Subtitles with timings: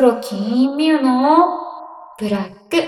[0.00, 1.58] 黒金ミュの
[2.20, 2.84] ブラック。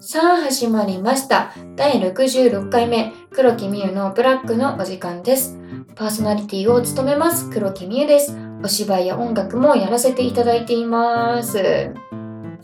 [0.00, 1.52] さあ始まりました。
[1.76, 5.58] 第66回目、黒木美優のブラックのお時間です。
[5.94, 8.34] パーソナリティを務めます黒木美優です。
[8.64, 11.92] お芝居や音楽もやらせていただいています。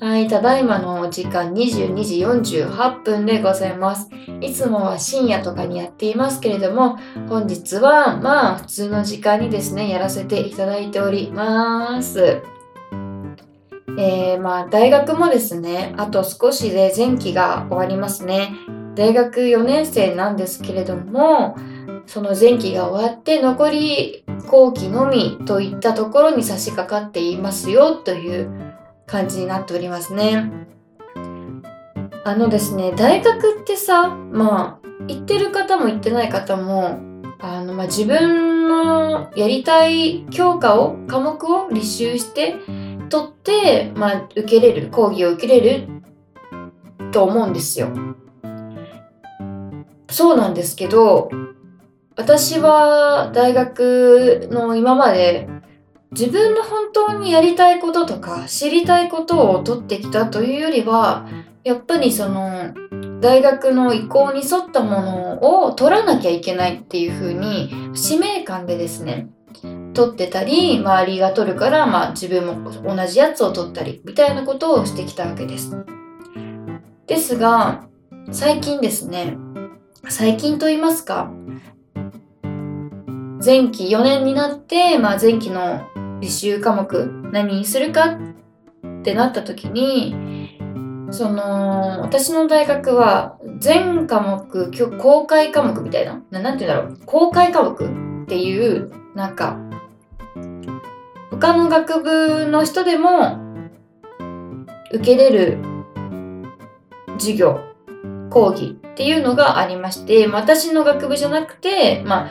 [0.01, 4.09] はい、ただいまのお時間22時48分でございます。
[4.41, 6.97] いつもは深夜とかにやっていますけれども、
[7.29, 12.41] 本日はまあ普通の時間にですね、やらせていただいております。
[13.99, 18.55] えー、まあ大学もですね、あと少しで前期が終わりますね。
[18.95, 21.57] 大学4年生なんですけれども、
[22.07, 28.51] その前期が終わって残り後期のみといったところに差し掛かっていますよという
[29.07, 30.51] 感じになっておりますね。
[32.25, 37.01] あのですね、大学ってさ、まあ、行ってる方も行ってない方も、
[37.41, 42.55] あの、まあ、自分のやりたい教科を、科目を履修して、
[43.13, 45.87] 取って、まあ、受けれる、講義を受けれる
[47.13, 47.91] と思うんですよ。
[50.09, 51.31] そうなんですけど、
[52.17, 55.47] 私は大学の今まで
[56.13, 61.27] 自分の本当にやりたいこととか知りたいことを取ってきたというよりは
[61.65, 62.75] やっぱりその
[63.21, 69.29] 大学の意向に沿ったものを取らなきゃいけないっていう風に使命感でですね
[69.95, 75.77] 取ってたり周りが取るから、まあ、自分も同じやつを取ったりみたいなことをしてきたわけです。
[77.07, 77.85] ですが
[78.31, 79.37] 最近ですね
[80.09, 81.31] 最近と言いますか
[83.45, 85.87] 前期4年になって、まあ、前期の
[86.21, 90.59] 履修科目何にするかってなった時に
[91.11, 99.59] その私の大学は全科目公開科目みたいなななんて言うんだろう公開科目っていうなんか
[101.43, 103.37] 他の学部の人でも
[104.93, 105.59] 受けれる
[107.19, 107.59] 授業
[108.31, 112.31] 講義っていうのがありまして私の学部じゃなくてまあ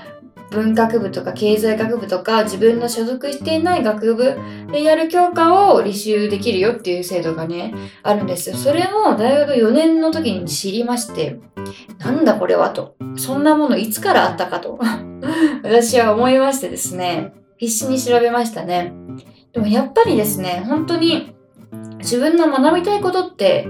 [0.52, 4.40] 文学部とか経済学部とか自分の所属していない学部
[4.72, 7.74] でやる教科を履修できるよっていう制度がね
[8.04, 8.56] あるんですよ。
[8.56, 11.38] それを大学4年の時に知りまして
[12.00, 14.80] なんだこれはとそんなものいつからあったかと
[15.64, 19.01] 私は思いましてですね必死に調べましたね。
[19.54, 21.36] でもやっぱりですね本当に
[22.00, 23.68] 自分の学びたいことって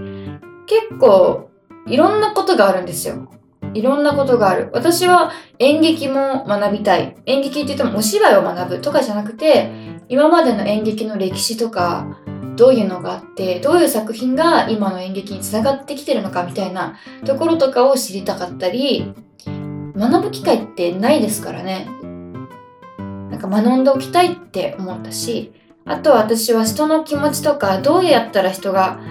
[0.67, 1.49] 結構
[1.87, 3.29] いろんなことがあるんですよ。
[3.73, 4.69] いろんなことがある。
[4.73, 7.15] 私は演劇も学びたい。
[7.25, 9.71] 演劇って言ってもお芝居を学ぶとかじゃなくて、
[10.09, 12.17] 今までの演劇の歴史とか、
[12.57, 19.13] どういうのがあって、どういう作品が今の演劇につながってきてるのかみたいなところとかを知りたかったり、
[19.95, 21.87] 学ぶ機会ってないですからね。
[23.29, 25.53] なんか学んでおきたいって思ったし、
[25.91, 29.01] あと私は人の気持ちとか、どうやったら人が、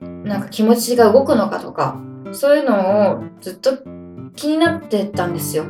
[0.00, 2.00] なんか気持ちが動くのかとか、
[2.30, 3.78] そういうのをずっと
[4.36, 5.64] 気になってたんですよ。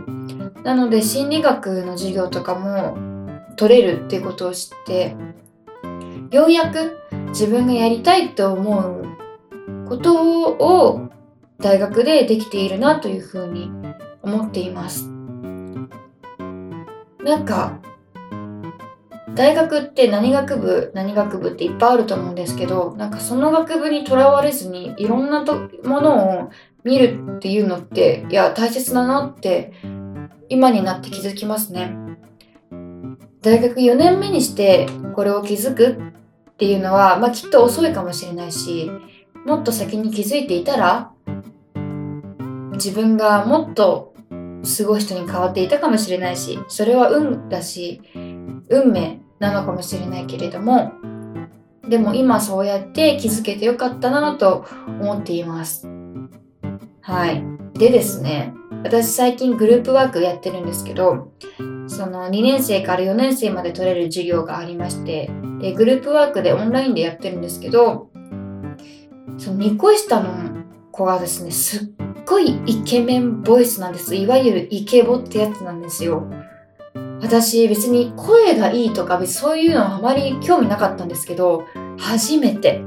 [0.62, 2.98] なので心理学の授業とかも
[3.56, 5.16] 取れるっていうことを知って
[6.30, 6.98] ようやく
[7.28, 11.08] 自分がやりたいと思うことを
[11.58, 13.70] 大学でできているなというふうに
[14.22, 15.08] 思っています。
[17.24, 17.80] なんか
[19.34, 26.50] 大学って何学部何学部っていっぱいあると思うんですけどなんかその学部にとらわれずにいろんなとものを
[26.84, 29.72] 見るっていうのっていや大切だなって
[30.48, 31.96] 今になって気づきますね。
[33.40, 35.96] 大学4年目にしてこれを気づく
[36.50, 38.88] っていうのは、まあ、きっと遅いかもしれないし
[39.44, 41.10] もっと先に気づいていたら
[42.74, 44.14] 自分がもっと
[44.62, 48.00] すごい人に変わっていたかもしれないしそれは運だし
[48.72, 50.92] 運命なのかもしれないけれども
[51.88, 55.88] でも今そうやって気づけてよかったなと思っています。
[57.00, 57.44] はい。
[57.74, 61.32] でですね私最近グループワークやってるんですけど
[61.86, 65.30] その2年生から4年生まで取れる授業がありまして
[65.60, 68.10] でグループワークでオンラインでやってるんですけど
[69.38, 71.88] その2個下の子がですねすっ
[72.24, 74.14] ごいイケメンボイスなんです。
[74.14, 76.28] いわゆるイケボってやつなんですよ。
[77.22, 81.64] 私別に声がいいとか別にそういうのはあまり興味なかったんですけど
[81.98, 82.82] 初めて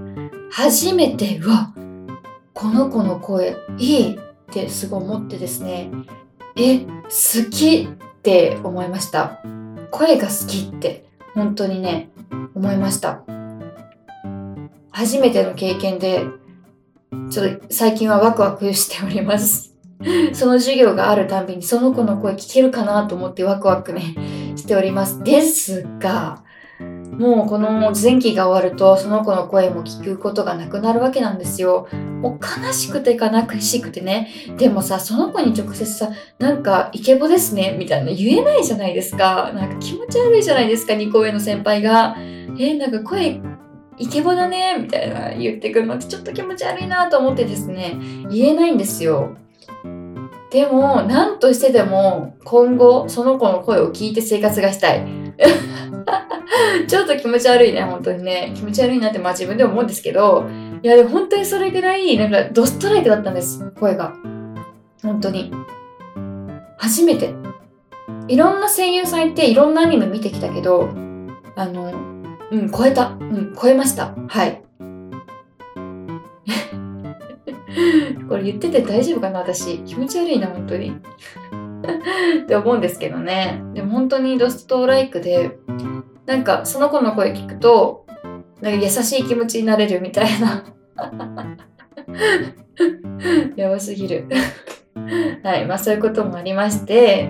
[0.51, 1.73] 初めてうわ
[2.53, 4.19] この子の声いいっ
[4.51, 5.89] てすごい思ってですね
[6.55, 9.41] え好きって思いました。
[9.91, 12.09] 声が好きって本当にね
[12.55, 13.23] 思いました。
[14.91, 16.25] 初めての経験で
[17.29, 19.74] ちょっと最近はワクワクしております。
[20.33, 24.15] その授業があるたんびにその子の声聞けるかなと思ってワクワクね
[24.55, 26.43] しておりますですが
[27.17, 31.87] もうこの前期が終わるとその子の声も聞くことがなくなるわけなんですよ。
[32.21, 33.29] もう悲しくて悲
[33.61, 34.29] しくてね。
[34.57, 36.09] でもさ、その子に直接さ、
[36.39, 39.51] なんかイケボですねみたいな言えないじゃないですか。
[39.53, 42.17] なんか気持ち悪いじゃないですか、2個上の先輩が。
[42.17, 43.39] えー、なんか声
[43.97, 47.97] イケボだねみたいな言ってくるのってちょっと気持ち悪いなと思ってですね、
[48.29, 49.37] 言えないんですよ。
[50.51, 55.05] でも、何としてでも今後その子の声を聞いて生活がしたい。
[56.87, 58.53] ちょっと気持ち悪いね、本当にね。
[58.55, 60.45] 気持ち悪いなってまあ自分でも思うんですけど、
[60.81, 64.13] いやでも本当にそれぐらい、なんかドストライクだったんです、声が。
[65.01, 65.51] 本当に。
[66.77, 67.33] 初めて。
[68.27, 70.89] いろんな声優さんいて、いろんなアニメ見てきたけど、
[71.55, 71.91] あの、
[72.51, 73.17] うん、超えた。
[73.19, 74.15] うん、超えました。
[74.27, 74.61] はい。
[78.29, 79.79] これ言ってて大丈夫かな私。
[79.79, 80.91] 気持ち悪いな、本当に。
[82.43, 83.61] って思うんですけどね。
[83.73, 85.57] でも本当にドストライクで、
[86.25, 88.05] なんかその子の声聞くと、
[88.61, 90.63] なんか優しい気持ちになれるみたいな。
[93.55, 94.27] やばすぎる。
[95.43, 95.65] はい。
[95.65, 97.29] まあそういうこともありまして、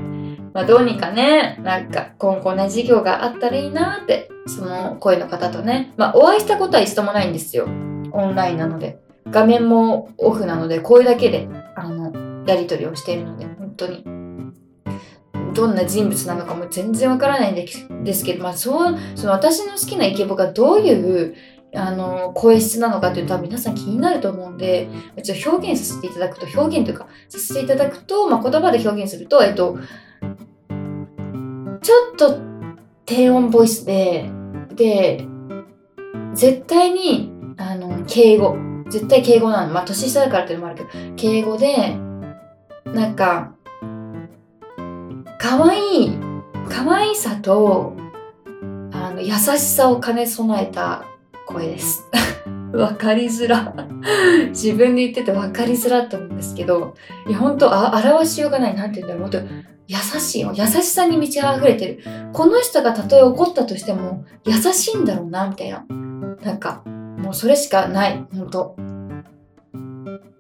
[0.54, 7.68] まあどうにかね、なんか今後な授業があったらいいなって、その声の方とね、まあお会いしたことは一度もないんですよ。
[8.12, 9.05] オンラインなので。
[9.30, 14.04] 画面もオフなので、声だけで、あの、やり取りをしているので、本当に。
[15.54, 21.36] どんな人物なのかも全然わからないんですけど、まあ、そうその私の好きなイケボがどういう
[21.74, 24.90] あの声質なのかっていうと皆さん気になると思うんで
[25.24, 29.78] ちょ表現させていただくと表現というかさせていただくと、まあ、言葉で表現すると、えっと、
[31.82, 32.40] ちょっと
[33.06, 34.30] 低音ボイスで
[34.76, 35.26] で
[36.34, 38.65] 絶対にあの敬語。
[38.90, 41.96] 絶対敬語なのまあ年下だからっていうのもあるけど敬語で
[42.86, 43.56] なんか
[45.40, 46.18] 可愛い
[46.70, 47.96] 可愛さと
[48.92, 51.04] あの優しさを兼ね備えた
[51.46, 52.04] 声です。
[52.74, 53.74] わかりづら。
[54.50, 56.96] 自分で言ってて分かりづらって思うんですけど
[57.28, 60.52] いや本当あ表しようがない何て言うんだろう本当優しいよ。
[60.56, 62.00] 優しさに満ち溢れてる。
[62.34, 65.86] この人がたとえ怒ったとしても優しいんだろうなみたいな。
[66.44, 66.84] なんか
[67.36, 68.76] それしかない本当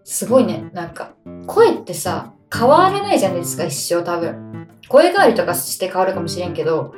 [0.03, 1.13] すごいねなんか
[1.45, 4.45] 声ってさ変わらないじゃないですか一生多分
[4.87, 6.93] 声変わりとかして変わるかもしれんけど、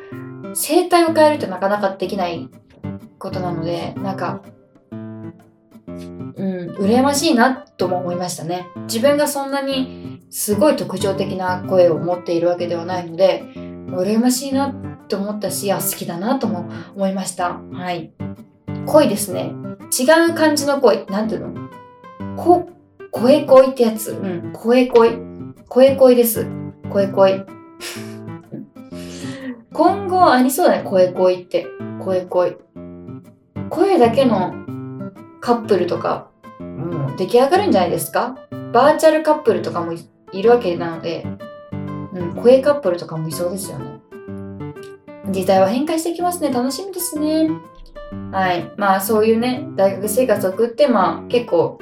[0.53, 2.49] 声帯を変えるってなかなかできない
[3.17, 4.41] ことなので、なんか、
[4.89, 8.67] うん、羨ましいなとも思いましたね。
[8.87, 14.73] 自分がそんなにすごい特徴的な声を持っているわけではないので、羨ましいな
[15.07, 17.59] と思ったし、あ、好きだなとも思いました。
[17.71, 18.11] はい。
[18.87, 19.53] 恋ですね。
[19.91, 21.05] 違う感じの恋。
[21.07, 21.69] なんていうの？
[22.35, 22.69] こ、
[23.11, 24.11] 声恋ってやつ。
[24.11, 25.19] うん、声恋。
[25.67, 26.47] 声恋です。
[26.89, 27.45] 声恋。
[29.73, 31.67] 今後ありそうだね、声恋って。
[32.03, 32.57] 声恋。
[33.69, 34.53] 声だけの
[35.41, 38.37] カップルとか、もう出来上がるんじゃないですか？
[38.71, 39.93] バーチャルカップルとかも
[40.31, 41.25] いるわけなので、
[42.13, 43.99] うん、声カップルとかもいそうですよね。
[45.29, 46.51] 時代は変化してきますね。
[46.51, 47.49] 楽しみですね。
[48.31, 48.71] はい。
[48.77, 51.79] まあそういうね、大学生活を送って、まあ結構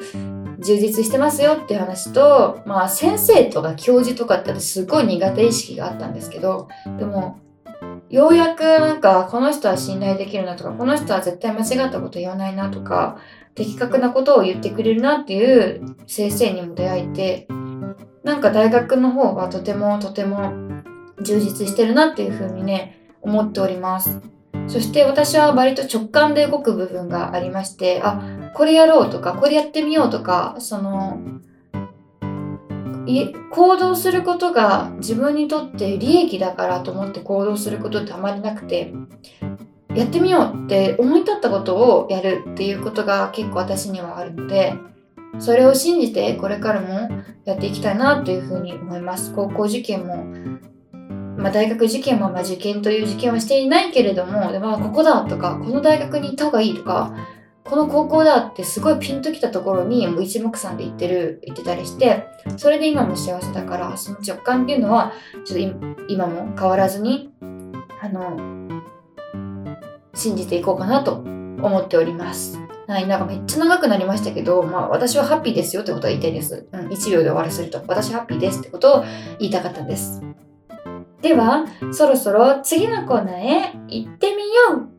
[0.59, 6.67] 充実してますよっていう話と、まあ先生とか教授とかってすごい苦手意識があったんですけど、
[6.97, 7.39] でも、
[8.09, 13.17] ようやくなんかこの人は信頼できるなとか、この人は絶対間違ったこと言わないなとか、
[13.55, 17.47] 的確なことを言ってくれるなっていう先生にも出会えて、
[18.23, 20.51] なんか大学の方はとてもとても
[21.21, 24.21] 充実してるなっていうふうにね、思っております。
[24.67, 31.19] そして私は割と直感で動く部分がありまして、あ、これやろうとか、これやってみようとか、その、
[33.51, 38.93] 行動することが自分にとって利益だからと思って行動することってあまりなくて、
[39.93, 44.73] やってみようって思い立ったことをやるっていうことが結構私にはあるので、
[45.39, 49.33] それを信じてこれからもやっていきたいなというふうに思います。
[49.33, 50.25] 高校受験も
[51.45, 57.15] まあ、大学受験もまあ受験という受験はしていないけれども、でまあ、ここだとか、この大学に行った方がいいとか、
[57.63, 62.25] この高校だってすごいピンときたところにもう一目散で行ってる、行ってたりして、
[62.57, 65.13] それで今も幸せだから、その直感っていうのは、
[65.45, 67.31] ちょっと今も変わらずに、
[68.01, 68.71] あの、
[70.15, 72.59] 信じていこうかなと思っております。
[72.87, 76.65] はい、なんかめっちゃ長くなりましたけど、まあ私はハッピーですよってことは言いたいです。
[76.71, 79.03] うん、1秒で終わらせると、私ハッピーですってことを
[79.37, 80.23] 言いたかったんです。
[81.25, 84.89] では、そろそろ次のコーナーへ行ってみよう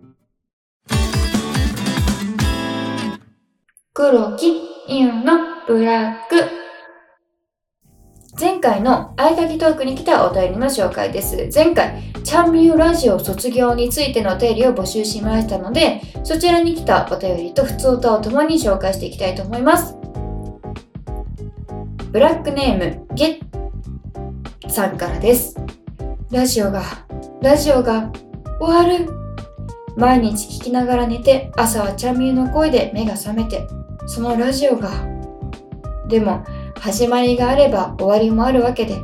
[3.95, 6.35] 黒木インのブラック
[8.41, 11.49] 前回の合鍵トークに来たお便りの紹介です。
[11.55, 19.97] 前回、チャンミューラジオ卒業についてのお便りを募集しましたので、そちらに来たお便りと普通歌を共に紹介していきたいと思います。
[22.11, 23.39] ブラックネーム、ゲ
[24.67, 25.55] ッさんからです。
[26.33, 26.83] ラジオが、
[27.41, 28.11] ラジオが
[28.59, 29.09] 終わる。
[29.97, 33.69] 毎日聞きながら寝て、朝はチャンミューの声で目が覚めて、
[34.07, 34.91] そのラジオが。
[36.09, 36.45] でも、
[36.81, 39.01] 始まりがあれば終わりもあるわけで、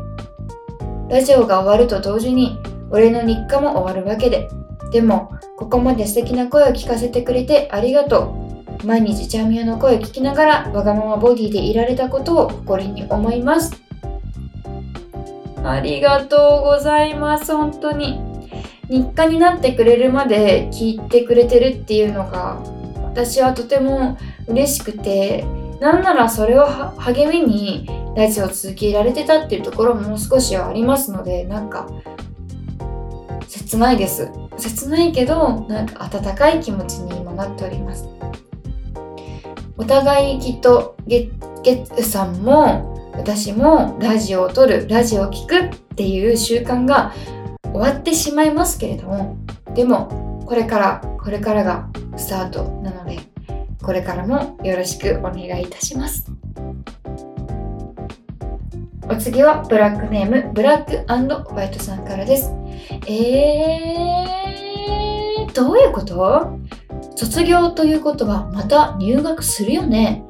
[1.09, 2.59] ラジオが終わると同時に
[2.91, 4.49] 俺の日課も終わるわけで、
[4.91, 8.35] でもここまで素敵な声を聞かせてくれてありがと
[8.83, 8.87] う。
[8.87, 13.81] 毎日チャミオの声を聞きながらわがままボディでいられたことを誇りに思います。
[15.65, 18.21] ありがとうございます、本当に。
[18.89, 22.61] 日課になってくれるまで聞いてくれてるっていうのが
[23.05, 25.45] 私はとても嬉しくて
[25.81, 31.89] なんならそれを励みにラジオを続けられてたっていうところももう少しはありますのでなんか
[33.49, 34.31] 切ないです。
[34.59, 38.07] 切ないけどなんか温かい気持ちに今なっております。
[39.79, 47.13] お互いきっとゲッゲッさんも私もラジオを撮るラジオを聴くっていう習慣が
[47.65, 49.37] 終わってしまいますけれども
[49.75, 53.21] でもこれからこれからがスタートなので
[53.83, 56.31] これからもよろしくお願いいたします。
[59.09, 61.05] お次はブラックネームブラック
[61.45, 62.53] ホワイトさんからです。
[63.09, 66.59] えー、どういうこと？
[67.17, 70.25] 卒業ということはまた入学するよね？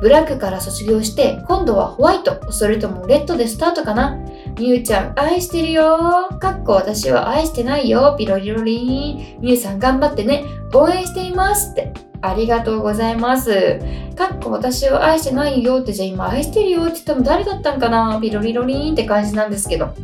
[0.00, 4.18] ブラックから卒業して今度はホワイトそれともレッドでスタートかな？
[4.58, 13.78] みゆちゃん愛してるよかっこ私は愛してないよピロリロリンみゆさん頑張ってね応援していますってありがとうございます。
[14.16, 18.18] かっこ私を愛してないよってじゃあ今愛してるよって言っても誰だったんかな？
[18.20, 19.94] ピロリロリンって感じなんですけど。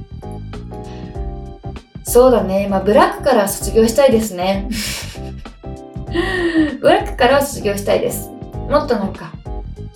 [2.04, 2.68] そうだね。
[2.68, 4.68] まあブラックから卒業したいですね。
[6.80, 8.28] ブラックから卒業したいです。
[8.28, 9.32] もっとなんか、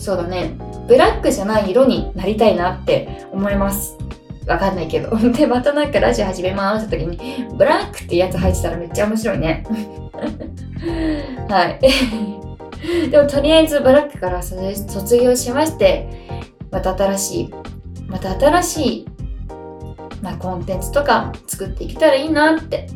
[0.06, 0.56] そうだね。
[0.86, 3.98] ブラックじゃない色になりたいなって思います。
[4.46, 5.10] わかんないけど。
[5.34, 7.18] で、またなんかラジオ始めますって時に、
[7.56, 9.64] ブラックってやつ入ってたらめっちゃ面白いね。
[11.50, 11.80] はい。
[13.10, 16.08] でもとりあえずブラックから卒業しまして、
[16.70, 17.54] また新しい、
[18.06, 19.06] また新しい、
[20.22, 22.86] まあ、コンテンツとか作っていけたらいいなって、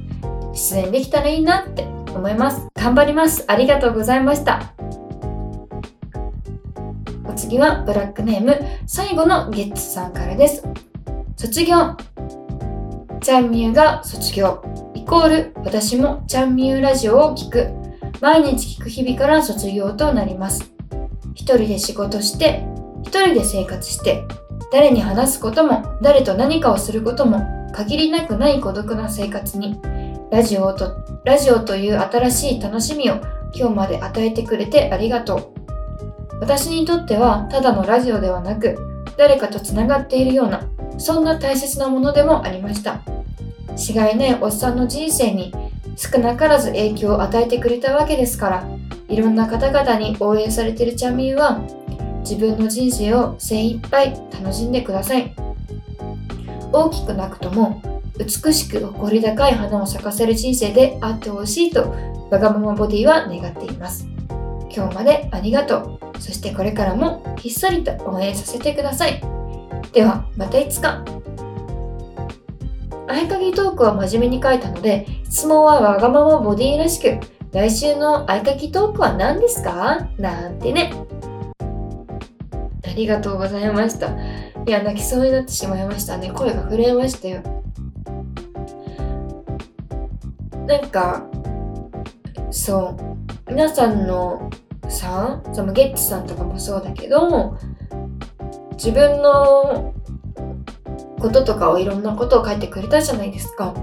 [0.52, 2.68] 出演できたらいいなって思います。
[2.76, 3.44] 頑張ります。
[3.48, 4.74] ありがとうございました。
[7.30, 8.58] お次はブラックネーム
[8.88, 10.64] 最後のゲッツさんからです。
[11.36, 11.96] 卒業。
[13.20, 14.60] チャンミューが卒業。
[14.94, 17.68] イコール私もチャンミューラジオを聴く。
[18.20, 20.72] 毎日聞く日々から卒業となります。
[21.34, 22.64] 一人で仕事して、
[23.04, 24.24] 一人で生活して、
[24.72, 29.80] 誰に話すことも、誰と何かをすることも、限りなくない孤独な生活に、
[30.32, 33.20] ラジオと、ラジオという新しい楽しみを
[33.54, 35.59] 今日まで与えてくれてありがとう。
[36.40, 38.76] 私にとってはただのラジオではなく、
[39.16, 40.62] 誰かとつながっているような
[40.98, 43.00] そんな大切なものでもありました。
[43.76, 45.52] しがいないおっさんの人生に
[45.96, 48.68] 少なからず影響を与えてくれたわけですから
[49.08, 51.60] いろんな方々に応援されてるチャミーは
[52.20, 55.34] 自分の人生を精一杯楽しんでください。
[56.72, 57.82] 大きくなくとも
[58.18, 61.94] 美しく誇り高い花を咲かせる人生であってほしいと
[62.30, 64.09] わがままボディは願っています。
[64.74, 66.20] 今日までありがとう。
[66.20, 69.20] そしてこれからもひっそりと応援させてください。
[69.92, 71.04] ではまたいつか。
[73.08, 77.18] 合鍵トークは真面目に書いたので質問はわがままボディらしく
[77.50, 80.08] 来週の合鍵トークは何ですか？
[80.18, 80.92] なんてね。
[82.84, 84.08] ありがとうございました。
[84.66, 86.30] いや泣きそうになってしまいましたね。
[86.30, 87.42] 声が震えましたよ。
[90.66, 91.26] なんか
[92.50, 93.50] そう。
[93.50, 94.48] 皆さんの
[94.90, 97.56] さんそのゲッツさんとかもそうだけど
[98.72, 99.94] 自分の
[101.18, 103.74] こととかをいろんなことを書いてくれたじゃないですか。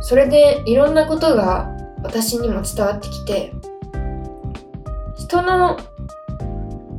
[0.00, 3.52] それでいろんなことが私にも伝わってきて
[5.18, 5.76] 人の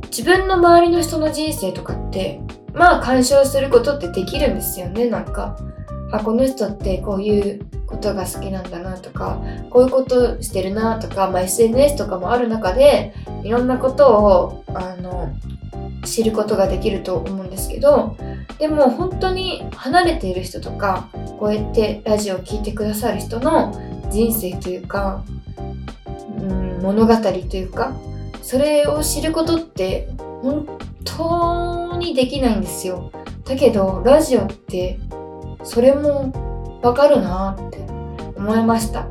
[0.04, 2.40] 自分の周りの人の人生とかって
[2.74, 5.56] まあ干渉することってできるんですよねなんか
[6.10, 15.34] あこの人ってこういうことが好きなんだなとかこういうことしてるなとか、まあ、SNS とかもある中でいろんなことをあの
[16.04, 18.16] 知ることができると思うんですけど
[18.58, 23.72] でも本当に離れている人とかこうやってラジオを聴いてくださる人の
[24.10, 25.24] 人生というか、
[26.38, 27.94] うん、物語というか
[28.42, 30.08] それを知ることって
[30.42, 30.66] 本
[31.04, 33.12] 当にできないんですよ。
[33.44, 34.98] だけどラジオって
[35.62, 37.78] それもわかるなって
[38.36, 39.06] 思いました。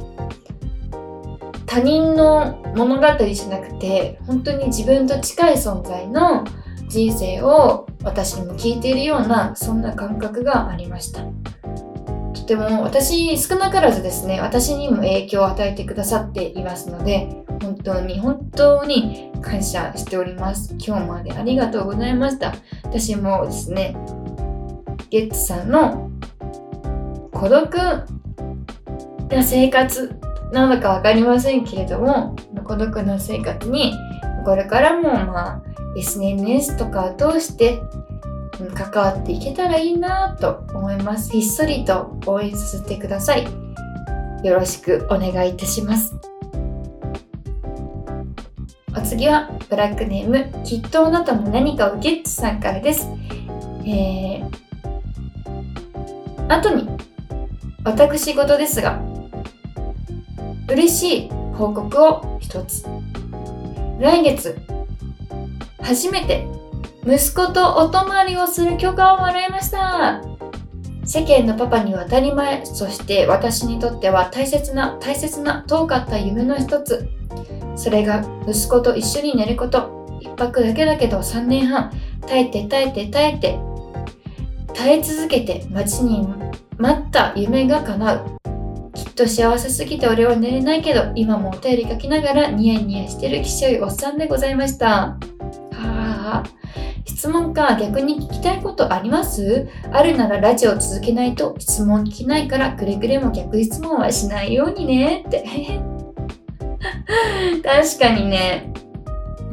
[1.65, 6.45] 他人の物語じゃなくて本当に自分と近い存在の
[6.87, 11.21] 人生を私にも聞いているようなそんな感覚がありました。
[12.33, 17.27] とても私少なからずですね私にも影響を与えてくださっていますので
[17.61, 20.73] 本当に本当に感謝しております。
[20.79, 22.55] 今日までありがとうございました。
[22.83, 23.97] 私もですね
[25.09, 26.06] ゲッツさんの
[27.39, 27.71] 孤独
[29.29, 30.19] な生活
[30.51, 33.93] なのか分かりませんけれども孤独な生活に
[34.43, 35.61] これからもまあ
[35.95, 37.79] SNS とかを通して
[38.73, 41.31] 関わっていけたらいいなと思います。
[41.31, 43.47] ひっそりと応援させてください。
[44.43, 46.15] よろしくお願いいたします。
[48.95, 53.07] お次はブラックネームきっとあなたも何かをゲッツさんからです。
[53.85, 54.49] えー、
[56.47, 56.97] 後に
[57.87, 59.01] 私事ですが
[60.67, 62.85] 嬉しい報告を一つ。
[63.97, 64.57] 来月
[65.79, 66.45] 初めて
[67.05, 70.21] 息子とお泊まりをする許可をもらいました。
[71.05, 77.07] 世間のパパには当たり前そして私にとっては大切な大切な遠かった夢の一つ。
[77.77, 80.19] それが息子と一緒に寝ること。
[80.19, 81.93] 一泊だけだけど3年半
[82.27, 83.57] 耐えて耐えて耐えて
[84.73, 86.27] 耐え続けて待ちに
[86.77, 88.37] 待った夢が叶う。
[88.93, 94.87] きっと幸せすぎて俺は寝れないけど今もお便り書きながらニヤニヤしてるきしょいおっさんでございました。
[94.87, 95.17] は
[95.73, 96.43] あ。
[97.05, 99.67] 質問か逆に聞きたいことあります？
[99.91, 105.23] あるならラジオ続けないと質問聞けないからくれぐれも逆質問はしないようにね。
[105.27, 105.43] って。
[107.63, 108.71] 確かにね。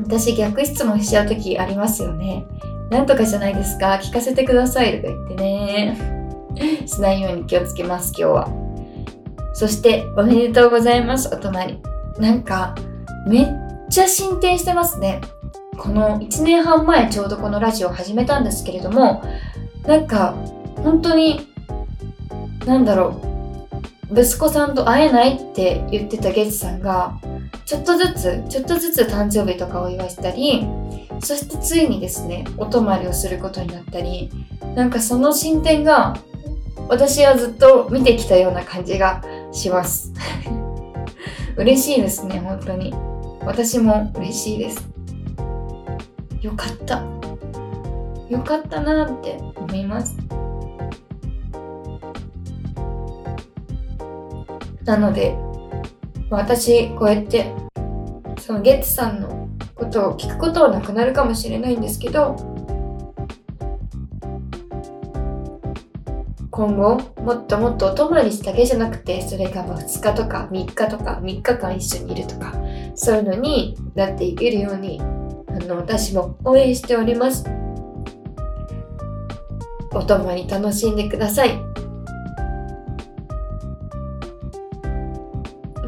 [0.03, 2.45] 私逆質問しちゃう時ありますよね。
[2.91, 3.99] なんとかじゃないですか？
[4.03, 6.14] 聞かせてくださいとか言ってね。
[6.87, 8.49] しないように気をつけます今日は。
[9.55, 11.29] そしておめでとうございます。
[11.33, 11.79] お泊まり
[12.19, 12.75] なんか
[13.27, 13.47] めっ
[13.89, 15.21] ちゃ進展してますね。
[15.77, 19.23] この1年半前ちょうどこのラジオを始めたんですけれども
[19.87, 20.35] なんか
[20.83, 21.49] 本当に
[22.67, 23.35] なんだろう。
[24.13, 27.19] 息子さんと会えないって言ってたゲツさんが
[27.65, 30.67] ちょっとずつちょっとずつ誕生日とかお祝いしたり
[31.21, 34.31] そしてついにですねお泊まりをすることになったり
[34.75, 36.17] なんかその進展が
[36.89, 40.13] 私はずっと見てきたような感じがします。
[41.57, 42.95] 嬉しいですね本当に。
[43.45, 44.89] 私も嬉しいです。
[46.41, 47.03] よかった。
[48.29, 50.17] よかったなって思います。
[54.85, 55.37] なので
[56.29, 57.51] 私こうやって
[58.39, 62.54] そのゲッツさんのことを聞くことはなくなるかもしれないんですけど
[66.55, 72.55] 今後もっともっとお泊まりだけじゃなくてそれが2日とか3日とか3日間一緒にいるとか
[72.95, 75.05] そういうのになっていけるようにあ
[75.65, 77.45] の私も応援しております。
[79.93, 81.61] お供に楽しんでください。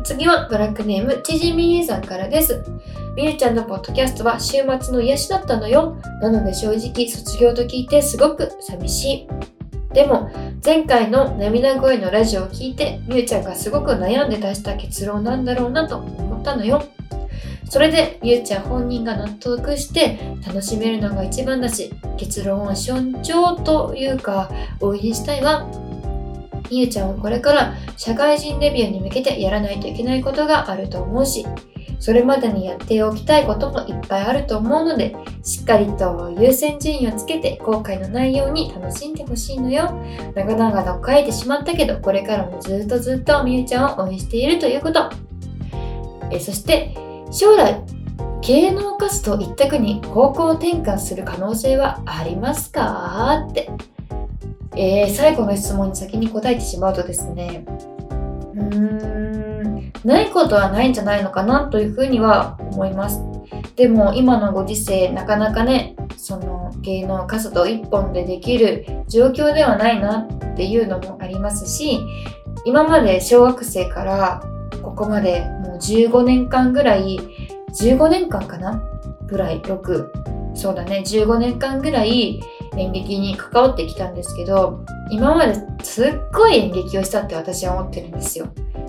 [0.02, 2.64] 次はブラックネームちじみーさんからです。
[3.14, 5.96] みゆちゃんのポッドキャストは週末の癒しだったのよ。
[6.20, 9.55] なので正直卒業と聞いてすごく寂しい。
[9.96, 10.30] でも
[10.62, 16.84] 前回の涙声のラジオを聞いてみゆちゃんがすごく悩んで出した結論なんだろうなと思ったのよ。
[17.64, 24.50] それでみゆちゃん本人が納得して楽しめるのが一番だし結論は尊重というか
[24.82, 25.66] 応援したいわ。
[26.70, 31.46] みゆちゃんはこれから社会人デビューに向けてやらないといけないことがあると思うし
[31.98, 39.92] それまでにやっておきたいこともいっぱいあると思うのでしっかりと優先順位をつけて後悔のないように楽しんでほしいのよ。
[40.34, 45.10] 長々と書いてしまったけどこれからもずっとずっとみゆちゃんを応援しているということ。
[46.30, 46.94] えそして
[47.30, 47.80] 将来
[48.42, 53.46] 芸能活動一択に方向転換する可能性はありますか？
[53.50, 53.70] って、
[54.76, 57.64] えー、最後の質問に先に答えてしまうとですね。
[58.54, 59.15] うーん。
[60.06, 63.20] ないことはないんじゃないのかなというふうには思います。
[63.74, 72.00] でも今のご時世なかなかねその芸能活動一本でできる状況ではないなっていうのもありますし
[72.64, 74.42] 今まで小学生から
[74.82, 77.18] ここまでもう15年間ぐらい
[77.78, 78.80] 15年間かな？
[79.26, 82.40] ぐらい6そうだね15年間ぐらい
[82.76, 88.46] 演劇に関わってきたんですけど今まですっごい演劇をしたって私は思ってるんですよ。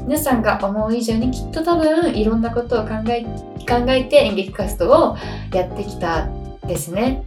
[0.07, 3.23] 皆さんが思う以上にきっと多分いろんなことを考え
[3.67, 5.17] 考えて演劇活動を
[5.53, 6.29] やってきた
[6.65, 7.25] ですね。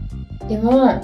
[0.48, 1.02] でも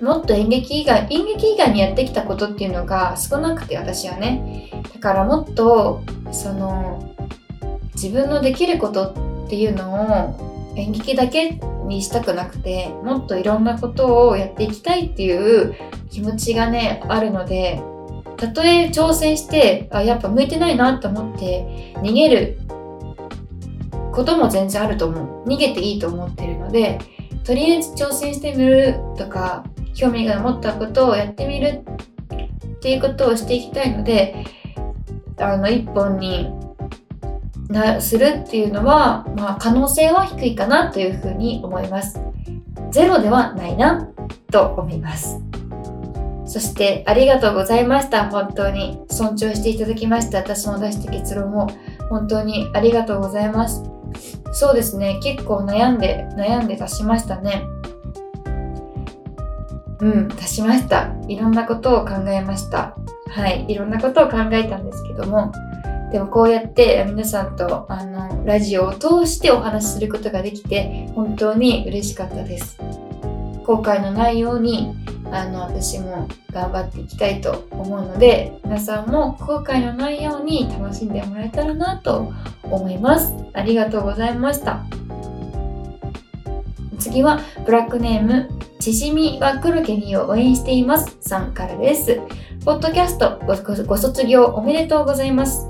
[0.00, 4.70] もっと演劇以外演劇以外にやってきたことっていうのが少なくて私はね。
[4.94, 7.12] だからもっとその
[7.94, 9.10] 自分のできること
[9.46, 15.74] っていうのを演劇だけにしたくなくてもっといろんなことをやっていきたいっていう
[16.08, 17.82] 気持ちがねあるので
[18.38, 22.58] たとえ挑戦してあやっぱ向いてないなと思って逃げる
[24.12, 26.98] ことも全然あると思う逃げていいと思ってるので
[27.44, 31.84] とりあえず挑戦してみるとか興味が持ったことをやってみる
[32.76, 34.44] っていうことをしていきたいので
[35.36, 36.50] あの一本に
[37.68, 42.18] なするっていうのは、まあ、可能性は低いかなというふうに思います。
[42.90, 44.08] ゼロではないな
[44.50, 45.40] と思います。
[46.48, 48.28] そしてありがとうございました。
[48.30, 50.38] 本当に尊重していただきました。
[50.38, 51.68] 私の出した結論も
[52.08, 53.82] 本当にありがとうございます。
[54.52, 55.20] そうですね。
[55.22, 57.62] 結構悩んで、悩んで出しましたね。
[60.00, 61.12] うん、出しました。
[61.28, 62.96] いろんなことを考えました。
[63.28, 65.52] はい、いろんなことを考えたんですけども、
[66.10, 72.78] でもこうやって皆さんとあのラジオを通してお話しすることができて本当に嬉しかったです。
[73.68, 74.96] 後悔のないように
[75.30, 83.34] あの私も頑張っていきたいと思うので皆さんも後悔のないように楽しんでもらえたらなと思います。
[83.52, 84.86] ありがとうございました。
[86.98, 88.48] 次はブラックネーム
[88.80, 92.22] ちしみは黒毛にを応援していますさんからです。
[92.64, 93.38] ポッドキャスト
[93.84, 95.66] ご卒業おめでとうございます。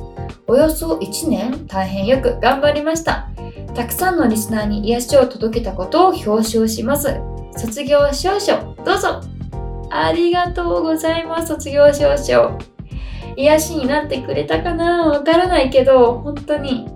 [0.46, 3.28] およそ1年大変よく頑張りました。
[3.74, 7.20] たくさんのリスナーに癒しを届けたことを表彰します。
[7.58, 9.20] 卒業証書、どうぞ
[9.90, 12.56] ありがとうございます、卒業証書。
[13.36, 16.88] 癒しになってくれたかなわからないけど、本当に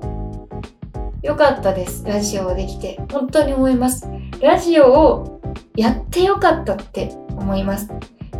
[1.20, 2.04] 良かったです。
[2.06, 3.00] ラジオをできて。
[3.10, 4.08] 本当に思います。
[4.40, 5.40] ラジオを
[5.74, 7.90] やってよかったって思います。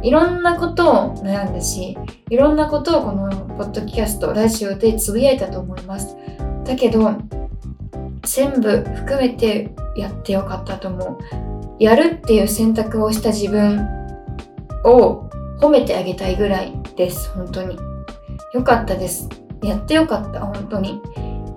[0.03, 1.99] いろんなことを悩んだし、
[2.31, 6.17] いろんなことをこのポッドキャスト、ラジオでつぶやいたと思います。
[6.65, 7.15] だけど、
[8.23, 11.52] 全部含めてやってよかったと思う。
[11.83, 13.85] やるっていう選択をした自分
[14.85, 17.29] を褒めてあげたいぐらいです。
[17.31, 17.77] 本当に。
[18.55, 19.29] よかったです。
[19.64, 20.42] やってよかった。
[20.42, 21.03] 本当に。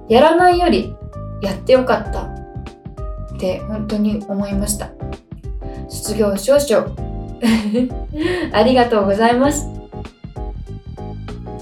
[0.10, 0.96] やらないより
[1.44, 4.90] やってよかったって本当に思いました。
[5.90, 6.78] 卒業証書
[8.52, 9.70] ありがとうございます。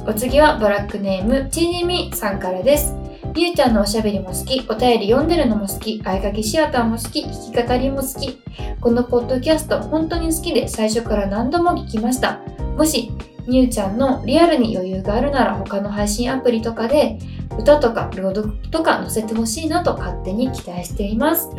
[0.07, 3.02] お次はブラックネームちじみさんからです。
[3.33, 8.37] りゅうちゃんのおしゃべりも好き、お便り読んでるのも好き、合鍵シアターも好き、弾き語りも好き。
[8.79, 12.39] このポッドキャスト本当に好きで最初から何度も聞きました。
[12.77, 13.11] もし、
[13.47, 17.17] みゆちゃんのリアルに余裕があるなら他の配信アプリとかで
[17.57, 21.49] 歌とか朗読とか載せてほしいなと勝手に期待しています。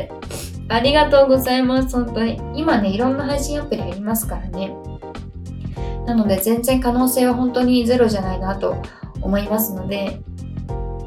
[0.68, 1.96] ありがとうございます。
[1.96, 2.40] 本当に。
[2.54, 4.74] 今ね、いろんな配信アプリありますからね。
[6.06, 8.76] なので、全然可能性は本当にゼロじゃないなと
[9.20, 10.20] 思いますので、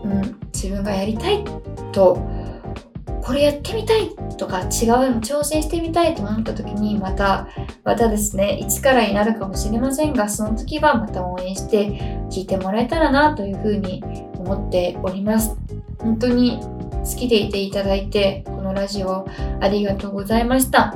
[0.03, 1.43] うん、自分がやりたい
[1.91, 2.19] と、
[3.21, 7.49] これやってみたいとか違うの挑戦してみたいと思った時にまた
[7.83, 11.89] またですね一からになるかもしれませんがその時はまた応援して
[12.29, 14.01] 聞いてもらえたらなというふうに
[14.37, 15.57] 思っております。
[15.99, 19.27] 本当に好きでいていただいてこのラジオ
[19.59, 20.95] ありがとうございました。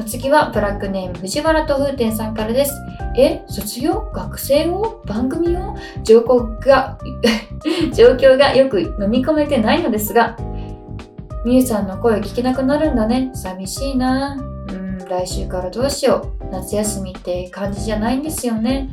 [0.00, 2.72] お次はブラックネーム藤原と風天さんからです。
[3.18, 4.10] え卒業？
[4.14, 5.02] 学生を？
[5.04, 5.76] 番組を？
[6.02, 6.96] 状況が
[7.92, 10.38] 状況がよく飲み込めてないのですが。
[11.44, 13.30] みゆさんの声聞けなくなるんだね。
[13.34, 14.38] 寂しいな。
[14.68, 16.44] うん来週からどうしよう。
[16.50, 18.88] 夏休みって感じじゃないんですよね。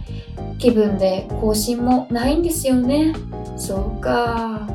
[0.60, 3.14] 気分で更新もないんですよね。
[3.56, 4.68] そうか。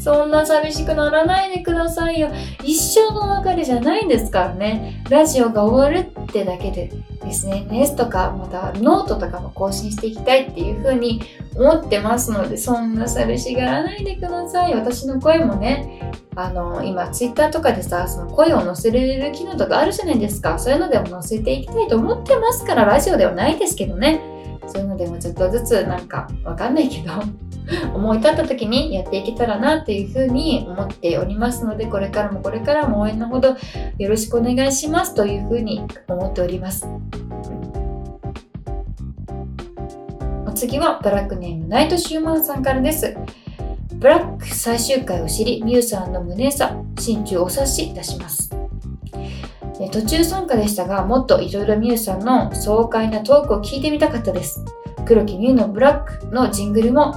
[0.00, 2.30] そんな寂しくならないでくださいよ。
[2.64, 5.04] 一生の別れじゃないんですからね。
[5.10, 6.90] ラジオが終わるってだけで
[7.26, 11.20] SNS とかまたノートとかも更新していきたいっていう風に
[11.54, 14.74] 思ってますので、そんな寂しがらないでください。
[14.74, 20.58] 私の声もね、あの、今 Twitter とかでさ、その声を載せれる機能とかあるじゃないですか。
[20.58, 24.22] そういうのでも載せていきたいと思ってますから、ラジオではないですけどね。
[24.66, 27.12] そういうのでもちょっとずつなんかわかんないけど
[27.94, 33.56] 思い立った時にやっていけたらなっていうふうに思っておりますのでこれからもこれからも応援のほど
[33.98, 36.86] よろしくお願いしますというふうに思っております。
[40.46, 43.16] お次はブラックネームナイトシューマンさんからです。
[43.94, 48.50] ブラック最終回を知りミュウさんの胸さ心中お察し出します。
[49.92, 54.64] 途中参加でしたがもっといろいろミュウさんの爽快なトークを聞いてみたかったです。
[55.06, 57.14] 黒木ミュウのブラックのジングルも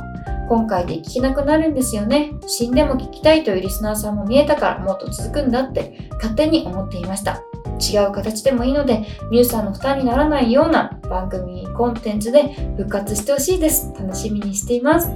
[0.50, 2.34] 今回で聞けなくなるんですよね。
[2.48, 7.42] 死んでも聞きたいというリスナーさんも見えたからもっと続くんだって勝手に思っていました。
[7.80, 13.94] 違う形でもいいので、みゆさんの負担にならないような番組コンテンツで復活してほしいです。
[13.98, 15.10] 楽しみにしています。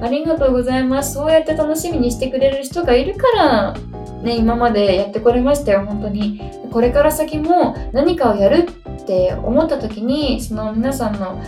[0.00, 1.14] ありがとうございます。
[1.14, 3.74] そうやって楽しみにしてくれる人がいるから、
[4.22, 6.40] ね、今までやってこれましたよ、本当に。
[6.72, 8.68] これから先も何かをやる
[9.02, 11.40] って思った時に、その皆さんの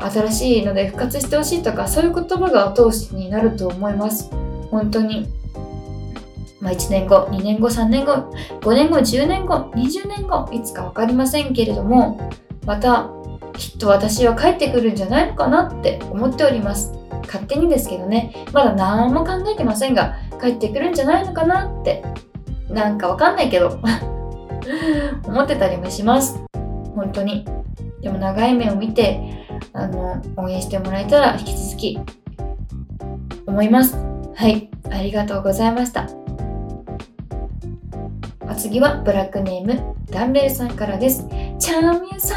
[0.00, 4.30] 新しいので復活してほしいとかそういう言葉が後押しになると思います
[4.70, 5.28] 本当に
[6.60, 8.12] まあ、1年後、2年後、3年後、
[8.60, 12.32] 5年後、10年後、20年後、いつか分かりませんけれども、
[12.66, 13.10] また、
[13.52, 16.92] きっと私は帰ってくるんじゃないのかなって思っております。
[17.26, 22.04] 勝手にですけどね、まだ何も考えてませんが、帰ってくるんじゃないのかなって、
[22.68, 23.78] なんかわかんないけど、
[25.24, 26.42] 思ってたりもします。
[26.94, 27.44] 本当に。
[28.02, 31.98] でも長い目を見て、あの、応援してもらえたら引き続き
[33.46, 33.96] 思います。
[34.34, 36.08] はい、ありがとうございました。
[38.42, 41.26] お次はブラックネームダンベルさんからです。
[41.58, 42.36] チャーミューさ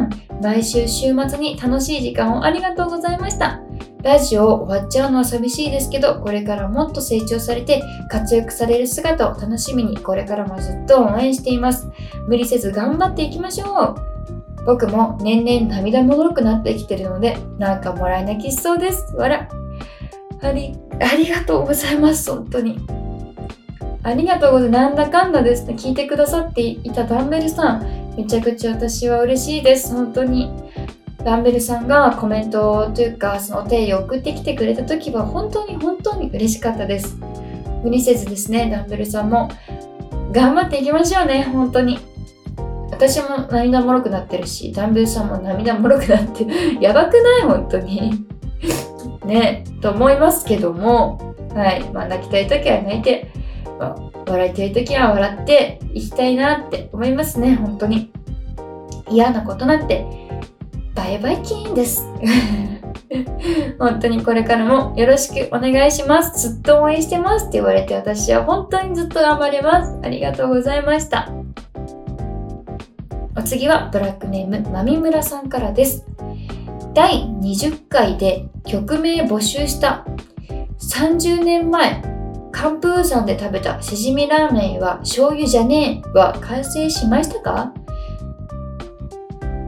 [0.00, 0.10] ん
[0.42, 3.60] 毎週週末に楽しい時間をありがとうございました。
[4.02, 11.88] ラジオ終わっちゃうのは寂しいですけど、これからもっと成長されて活躍される姿を楽しみにこれからもずっと応援しています。
[12.28, 14.13] 無理せず頑張っていきましょう。
[14.66, 19.14] 僕も年々涙もろくなってきてるので、なんかもらい泣きしそうです。
[19.16, 19.48] わら。
[20.42, 22.30] あり、ありがとうございます。
[22.30, 22.78] 本当に。
[24.02, 24.82] ありがとうございます。
[24.82, 25.74] なんだかんだですね。
[25.74, 28.14] 聞いてくださっていたダンベルさん。
[28.16, 29.94] めちゃくちゃ私は嬉しいです。
[29.94, 30.50] 本当に。
[31.24, 37.18] ダンベルさんがコメントというか、そのお手を送ってきてくれた時は本当に本当に嬉しかったです。
[37.82, 39.48] 無理せずですね、ダンベルさんも
[40.32, 41.98] 頑張っていきましょうね、本当に。
[42.90, 46.46] 私も涙もろくなってるし、ダンベルさんも涙もろくなって
[46.80, 47.42] やばくない？
[47.42, 48.24] 本当に
[49.26, 51.18] ね、と思いますけども、
[51.54, 51.84] はい。
[51.92, 53.30] まあ、泣きたい時は泣いて、
[53.78, 53.96] まあ、
[54.30, 58.10] 笑いたい時は笑っていきたいなって思いますね、本当に。
[59.08, 60.06] 嫌なことなんて、
[60.94, 62.06] バイバイキーンです。
[63.78, 66.48] 本当にこれからもよろしくお願いします。
[66.50, 69.98] ずっと応援してますって言われて私は本当にずっと頑張ります。
[70.02, 71.43] ありがとうございました。
[73.36, 76.06] お次はブラックネームまみむらさんからです。
[76.94, 80.06] 第20回で曲名募集した
[80.78, 82.02] 30年前
[82.52, 87.74] 寒風山で食べたしじみラーメンは醤油じゃねえは完成しましたか？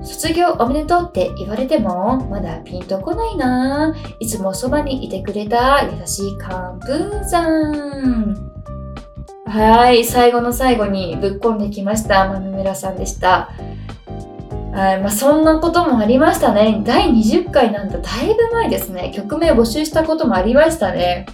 [0.02, 3.96] 卒業おめでとうって言われてもまだピンとこないな。
[4.20, 8.45] いつもそばにいてくれた優しい寒風山
[9.56, 12.28] はい、最後の最後にぶっこんできました。
[12.28, 13.52] まむむらさんでした。
[14.74, 16.82] はいまあ、そんなこともありましたね。
[16.84, 19.12] 第20回なんてだいぶ前ですね。
[19.16, 21.24] 曲名募集したこともありましたね。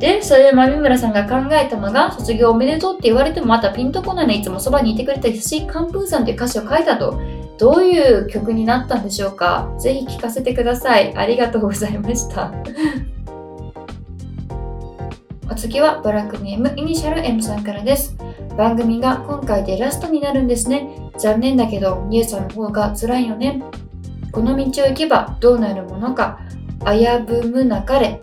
[0.00, 4.34] で、それでまみむらさんが考えたのが、卒業おめでとうって言われてもまたピンとこないね。
[4.34, 7.18] いつもそばにいてくれた優しい寒風さんっていう歌詞を書いたと。
[7.56, 11.16] どういう曲になったんでしょうかぜひ聴かせてください。
[11.16, 12.52] ありがとうございました。
[15.50, 18.16] お次はブラックネームイニシャル M さんからです。
[18.56, 21.10] 番組が今回でラストになるんですね。
[21.18, 23.60] 残念だけど、ニューさんの方が辛いよね。
[24.30, 26.38] この道を行けばどうなるものか。
[26.86, 28.20] 危ぶむなかれ。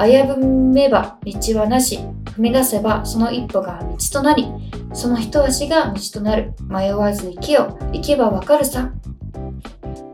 [0.00, 2.00] 危ぶめば道はなし。
[2.24, 4.48] 踏み出せばその一歩が道となり、
[4.92, 6.54] その一足が道となる。
[6.68, 7.78] 迷わず生きよ。
[7.92, 8.90] 行けばわかるさ。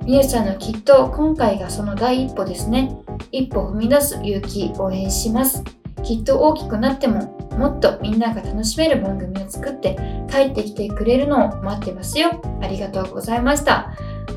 [0.05, 2.95] みゆさんのきっと今回がその第一歩ですね。
[3.33, 5.65] 一歩踏み出す勇気応援します。
[6.05, 9.97] きっと大きくなってももっとみんなが楽しめる番組を作って
[10.31, 12.31] 帰ってきてくれるのを待ってますよ。
[12.61, 13.93] ありがとうございました。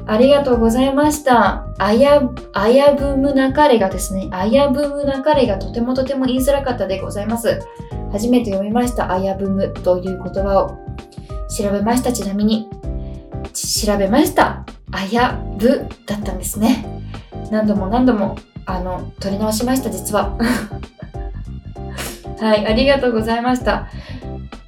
[0.06, 1.68] ありがとうございました。
[1.78, 2.22] あや、
[2.54, 7.60] あやぶむなかれがですね、あやぶむなかれがとてもとても言いづらかったでございます。
[8.12, 10.78] 初めて読みました、あやぶむという言葉を。
[11.50, 12.70] 調べました、ちなみに。
[13.54, 14.66] 調べました。
[14.92, 16.86] あやぶだったんですね。
[17.52, 20.38] 何度も何度も、あの、取り直しました、実は。
[22.40, 23.88] はい、ありがとうございました。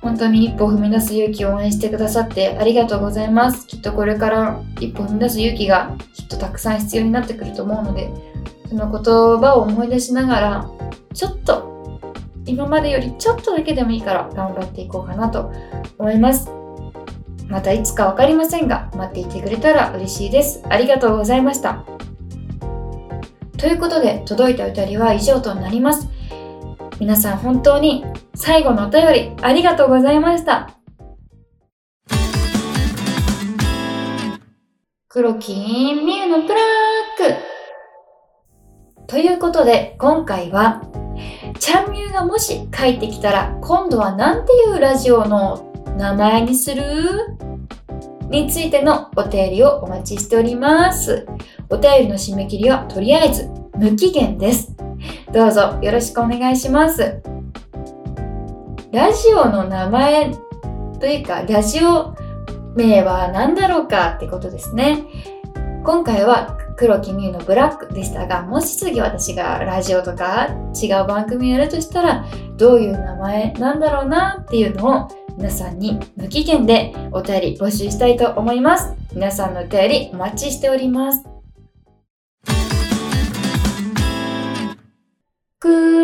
[0.01, 3.67] 本当に一歩踏み出す勇気を応援してくださってありがとうございます。
[3.67, 8.11] きっとこれから一歩踏み出す勇気がきっとたくさん必要になってくると思うので、
[8.69, 10.69] その言葉を思い出しながら、
[11.13, 12.01] ちょっと
[12.45, 15.51] 今までよりちょっとだけでもいいから頑張っていこうかなと
[15.97, 16.49] 思います。
[17.47, 20.63] またいつか分かりませんが、待っていてくれたら嬉しいです。
[20.69, 21.83] ありがとうございました。
[23.57, 26.07] ということで、届いたお便りは以上となります。
[26.99, 28.03] 皆さん本当に
[28.35, 30.75] 最後のお便りありがとうございました。
[35.07, 40.83] 黒金ミューのプラックということで今回は
[41.57, 46.83] ちゃんみゅうがもし帰ってきたら今度は何ていうラジオの名前にする？
[48.29, 51.25] についてのお便りをお待ちしております。
[51.69, 54.75] お便りの締め切りはとりあえず無期限です。
[55.31, 57.21] どうぞよろしくお願いします。
[58.91, 60.35] ラジオの名前
[60.99, 62.13] というか、ラジオ
[62.75, 65.05] 名は何だろうかってことですね。
[65.85, 72.25] 今回は黒木美優のブラックでしたが、もし次私がラジオとか違う番組やるとしたら、
[72.57, 78.93] どういう名前なんだろうなっていうのを皆さんに無期限でお便り募集したいと思います。
[79.13, 81.38] 皆さんのお便りお待ちしております。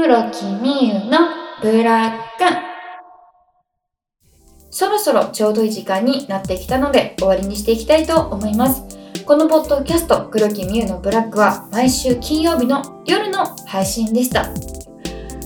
[0.06, 1.18] 黒木美優の
[1.63, 2.44] ブラック
[4.70, 8.84] そろそろちょうどいい時間になってきたので終わりにしていきたいと思います。
[9.26, 14.44] このポッドキャスト黒木美優のブラックは毎週金曜日の夜の配信でした。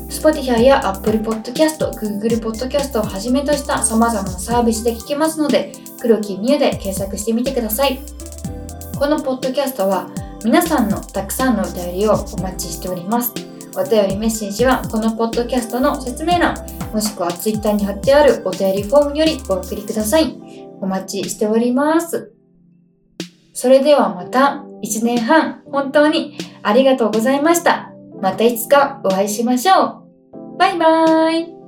[0.10, 7.98] Spotify や Apple Podcast、Google Podcast をはじめとした様々なサービスで聞けますので、黒木美優で検索してみてください。
[9.00, 10.10] このポッドキャストは
[10.44, 13.49] 皆さんのたくさんのお便りをお待ちしております。
[13.76, 16.56] お便りメッセージはこのポッドキャストの説明欄、
[16.94, 20.36] もしくは Twitter に貼ってあるお便りフォームよりお送りください。
[20.82, 22.34] お待ちしております。
[23.54, 27.92] それではまた1年半本当にありがとうございました。
[28.22, 30.04] またいつかお会いしましょ
[30.36, 30.58] う。
[30.58, 31.60] バイバーイ。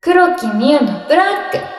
[0.00, 1.73] 黒木美優のブラック